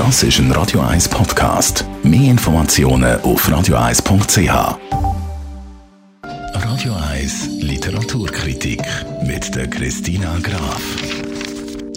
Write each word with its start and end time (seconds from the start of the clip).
Das 0.00 0.22
ist 0.22 0.38
ein 0.38 0.50
Radio 0.52 0.80
1 0.80 1.10
Podcast. 1.10 1.84
Mehr 2.02 2.30
Informationen 2.30 3.20
auf 3.20 3.46
radio1.ch. 3.46 4.78
Radio 6.54 6.94
1 6.94 7.48
Literaturkritik 7.60 8.80
mit 9.26 9.54
der 9.54 9.68
Christina 9.68 10.38
Graf. 10.38 10.80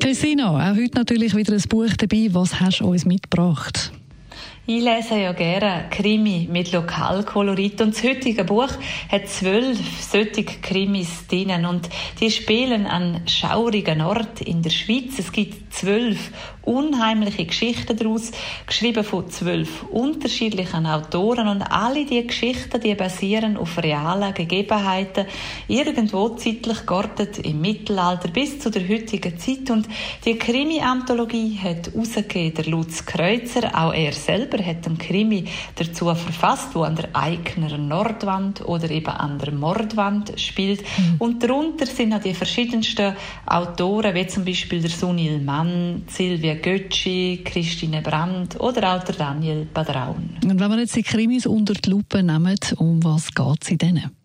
Christina, 0.00 0.48
auch 0.48 0.76
heute 0.76 0.96
natürlich 0.96 1.36
wieder 1.36 1.52
ein 1.52 1.62
Buch 1.68 1.90
dabei. 1.98 2.28
Was 2.32 2.58
hast 2.58 2.80
du 2.80 2.86
uns 2.86 3.04
mitgebracht? 3.04 3.92
Ich 4.72 4.84
lese 4.84 5.16
ja 5.16 5.32
gerne. 5.32 5.86
Krimi 5.90 6.46
mit 6.48 6.70
Lokalkolorit. 6.70 7.80
Und 7.80 7.92
das 7.92 8.04
heutige 8.04 8.44
Buch 8.44 8.70
hat 9.10 9.26
zwölf 9.26 9.80
solche 10.00 10.44
Krimis 10.44 11.26
drin 11.26 11.66
und 11.66 11.88
die 12.20 12.30
spielen 12.30 12.86
an 12.86 13.20
schaurigen 13.26 14.00
Ort 14.00 14.40
in 14.42 14.62
der 14.62 14.70
Schweiz. 14.70 15.18
Es 15.18 15.32
gibt 15.32 15.74
zwölf 15.74 16.30
unheimliche 16.62 17.46
Geschichten 17.46 17.96
daraus, 17.96 18.30
geschrieben 18.66 19.02
von 19.02 19.28
zwölf 19.28 19.82
unterschiedlichen 19.84 20.86
Autoren. 20.86 21.48
Und 21.48 21.62
alle 21.62 22.04
die 22.04 22.24
Geschichten, 22.24 22.80
die 22.80 22.94
basieren 22.94 23.56
auf 23.56 23.82
realen 23.82 24.34
Gegebenheiten, 24.34 25.26
irgendwo 25.66 26.28
zeitlich 26.30 26.86
geordnet 26.86 27.38
im 27.38 27.60
Mittelalter 27.60 28.28
bis 28.28 28.60
zu 28.60 28.70
der 28.70 28.88
heutigen 28.88 29.36
Zeit. 29.38 29.70
Und 29.70 29.88
die 30.24 30.38
Krimi-Anthologie 30.38 31.58
hat 31.60 31.88
herausgegeben 31.92 32.54
der 32.54 32.66
Lutz 32.66 33.04
Kreuzer, 33.04 33.74
auch 33.74 33.92
er 33.92 34.12
selber 34.12 34.59
hat 34.64 34.86
einen 34.86 34.98
Krimi 34.98 35.44
dazu 35.76 36.06
verfasst, 36.06 36.74
wo 36.74 36.82
an 36.82 36.96
der 36.96 37.08
Eigner 37.14 37.76
Nordwand 37.78 38.66
oder 38.66 38.90
eben 38.90 39.06
an 39.06 39.38
der 39.38 39.52
Mordwand 39.52 40.38
spielt. 40.40 40.80
Mhm. 40.80 41.16
Und 41.18 41.42
darunter 41.42 41.86
sind 41.86 42.12
auch 42.12 42.20
die 42.20 42.34
verschiedensten 42.34 43.14
Autoren, 43.46 44.14
wie 44.14 44.26
zum 44.26 44.44
Beispiel 44.44 44.80
der 44.80 44.90
Sunil 44.90 45.40
Mann, 45.40 46.02
Silvia 46.06 46.54
Götschi, 46.54 47.42
Christine 47.44 48.02
Brandt 48.02 48.58
oder 48.60 48.94
auch 48.96 49.04
der 49.04 49.14
Daniel 49.14 49.66
Badraun. 49.72 50.36
Und 50.44 50.60
wenn 50.60 50.70
wir 50.70 50.78
jetzt 50.78 50.96
die 50.96 51.02
Krimis 51.02 51.46
unter 51.46 51.74
die 51.74 51.90
Lupe 51.90 52.22
nehmen, 52.22 52.58
um 52.76 53.02
was 53.02 53.34
geht 53.34 53.62
es 53.62 53.70
in 53.70 53.78
denen? 53.78 54.19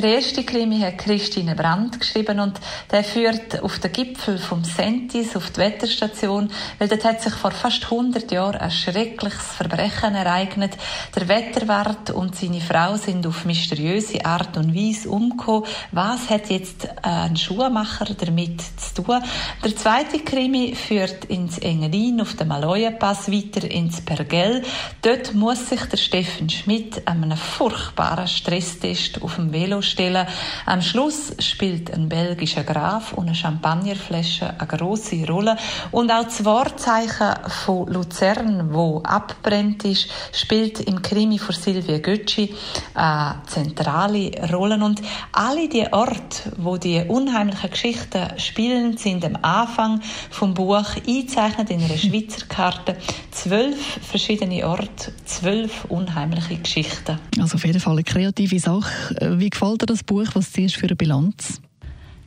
Der 0.00 0.14
erste 0.14 0.44
Krimi 0.44 0.78
hat 0.78 0.98
Christine 0.98 1.56
Brandt 1.56 1.98
geschrieben 1.98 2.38
und 2.38 2.60
der 2.92 3.02
führt 3.02 3.60
auf 3.60 3.80
den 3.80 3.90
Gipfel 3.90 4.38
vom 4.38 4.62
Sentis 4.62 5.34
auf 5.34 5.50
die 5.50 5.56
Wetterstation, 5.58 6.52
weil 6.78 6.86
dort 6.86 7.02
hat 7.02 7.20
sich 7.20 7.32
vor 7.32 7.50
fast 7.50 7.82
100 7.82 8.30
Jahren 8.30 8.60
ein 8.60 8.70
schreckliches 8.70 9.56
Verbrechen 9.56 10.14
ereignet. 10.14 10.76
Der 11.16 11.26
Wetterwart 11.26 12.10
und 12.10 12.36
seine 12.36 12.60
Frau 12.60 12.94
sind 12.94 13.26
auf 13.26 13.44
mysteriöse 13.44 14.24
Art 14.24 14.56
und 14.56 14.72
Weise 14.72 15.10
umgekommen. 15.10 15.64
Was 15.90 16.30
hat 16.30 16.48
jetzt 16.48 16.86
ein 17.02 17.36
Schuhmacher 17.36 18.14
damit 18.14 18.62
zu 18.76 19.02
tun? 19.02 19.20
Der 19.64 19.74
zweite 19.74 20.20
Krimi 20.20 20.76
führt 20.76 21.24
ins 21.24 21.58
Engelin 21.58 22.20
auf 22.20 22.36
dem 22.36 22.46
Maloja-Pass 22.46 23.32
weiter 23.32 23.68
ins 23.68 24.00
Pergel. 24.00 24.62
Dort 25.02 25.34
muss 25.34 25.68
sich 25.68 25.84
der 25.86 25.96
Steffen 25.96 26.48
Schmidt 26.48 27.08
einem 27.08 27.36
furchtbaren 27.36 28.28
Stresstest 28.28 29.20
auf 29.22 29.34
dem 29.34 29.52
Velo 29.52 29.82
stellen. 29.88 30.26
Am 30.66 30.82
Schluss 30.82 31.32
spielt 31.38 31.92
ein 31.92 32.08
belgischer 32.08 32.64
Graf 32.64 33.12
und 33.12 33.26
eine 33.26 33.34
Champagnerflasche 33.34 34.54
eine 34.58 34.68
große 34.68 35.26
Rolle. 35.26 35.56
Und 35.90 36.10
auch 36.10 36.24
das 36.24 36.44
Wortzeichen 36.44 37.34
von 37.64 37.86
Luzern, 37.88 38.72
wo 38.72 39.02
abbrennt 39.02 39.84
ist, 39.84 40.08
spielt 40.32 40.80
im 40.80 41.02
Krimi 41.02 41.38
von 41.38 41.54
Silvia 41.54 41.98
Götschi 41.98 42.54
eine 42.94 43.42
zentrale 43.46 44.30
Rolle. 44.52 44.82
Und 44.82 45.02
alle 45.32 45.68
die 45.68 45.86
Orte, 45.92 46.52
wo 46.56 46.76
die 46.76 47.02
unheimlichen 47.06 47.70
Geschichten 47.70 48.38
spielen, 48.38 48.96
sind 48.96 49.24
am 49.24 49.38
Anfang 49.42 50.00
vom 50.30 50.54
Buch 50.54 50.96
eingezeichnet 50.96 51.70
in 51.70 51.82
einer 51.82 51.96
Schweizer 51.96 52.46
Karte. 52.46 52.96
Zwölf 53.30 53.78
verschiedene 54.02 54.66
Orte, 54.66 55.12
zwölf 55.24 55.84
unheimliche 55.86 56.56
Geschichten. 56.56 57.18
Also 57.38 57.56
auf 57.56 57.64
jeden 57.64 57.80
Fall 57.80 57.92
eine 57.92 58.04
kreative 58.04 58.58
Sache. 58.58 59.38
Wie 59.38 59.50
gefällt 59.50 59.67
gefällt 59.68 59.82
dir 59.82 59.86
das 59.86 60.02
Buch? 60.02 60.26
Was 60.34 60.52
ziehst 60.52 60.76
für 60.76 60.86
eine 60.86 60.96
Bilanz? 60.96 61.60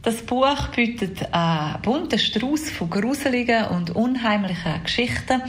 Das 0.03 0.15
Buch 0.23 0.69
bietet 0.75 1.31
einen 1.31 1.79
bunten 1.83 2.17
Strauß 2.17 2.71
von 2.71 2.89
gruseligen 2.89 3.65
und 3.65 3.91
unheimlichen 3.91 4.81
Geschichten, 4.83 5.43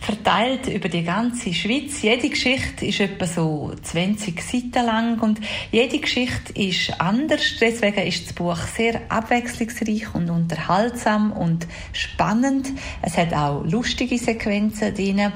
verteilt 0.00 0.66
über 0.66 0.88
die 0.88 1.04
ganze 1.04 1.54
Schweiz. 1.54 2.02
Jede 2.02 2.28
Geschichte 2.28 2.84
ist 2.84 2.98
etwa 2.98 3.26
so 3.26 3.72
20 3.80 4.42
Seiten 4.42 4.86
lang 4.86 5.20
und 5.20 5.38
jede 5.70 6.00
Geschichte 6.00 6.52
ist 6.60 7.00
anders. 7.00 7.42
Deswegen 7.60 8.04
ist 8.04 8.26
das 8.26 8.32
Buch 8.32 8.56
sehr 8.56 9.02
abwechslungsreich 9.08 10.12
und 10.16 10.30
unterhaltsam 10.30 11.30
und 11.30 11.68
spannend. 11.92 12.72
Es 13.02 13.16
hat 13.16 13.32
auch 13.32 13.62
lustige 13.64 14.18
Sequenzen 14.18 14.96
drin. 14.96 15.32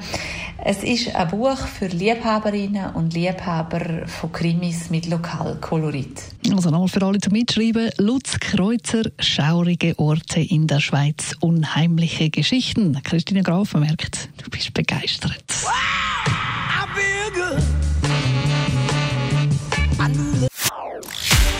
Es 0.63 0.83
ist 0.83 1.15
ein 1.15 1.27
Buch 1.29 1.57
für 1.57 1.87
Liebhaberinnen 1.87 2.93
und 2.95 3.13
Liebhaber 3.13 4.07
von 4.07 4.31
Krimis 4.31 4.89
mit 4.89 5.07
Lokalkolorit. 5.07 6.23
Also 6.51 6.69
nochmal 6.69 6.87
für 6.87 7.03
alle 7.03 7.19
zum 7.19 7.33
Mitschreiben. 7.33 7.89
Lutz 7.97 8.39
Kreuzer, 8.39 9.03
schaurige 9.19 9.97
Orte 9.99 10.39
in 10.39 10.67
der 10.67 10.79
Schweiz, 10.79 11.35
unheimliche 11.39 12.29
Geschichten. 12.29 12.99
Christine 13.03 13.43
Graf 13.43 13.75
merkt, 13.75 14.29
du 14.43 14.49
bist 14.49 14.73
begeistert. 14.73 15.43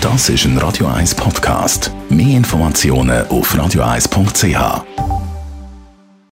Das 0.02 0.30
ist 0.30 0.46
ein 0.46 0.58
Radio 0.58 0.88
1 0.88 1.16
Podcast. 1.16 1.92
Mehr 2.10 2.38
Informationen 2.38 3.28
auf 3.28 3.54
radio1.ch. 3.54 5.17